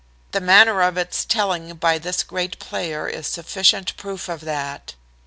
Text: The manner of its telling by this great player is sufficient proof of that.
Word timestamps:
The 0.31 0.41
manner 0.41 0.81
of 0.81 0.97
its 0.97 1.23
telling 1.25 1.75
by 1.75 1.99
this 1.99 2.23
great 2.23 2.57
player 2.57 3.07
is 3.07 3.27
sufficient 3.27 3.95
proof 3.97 4.27
of 4.29 4.41
that. 4.41 4.95